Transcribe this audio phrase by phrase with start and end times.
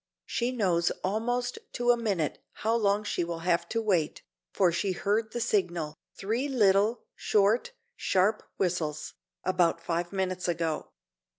[0.25, 4.93] She knows almost to a minute how long she will have to wait, for she
[4.93, 9.13] heard the signal three little, short, sharp whistles
[9.45, 10.87] about five minutes ago.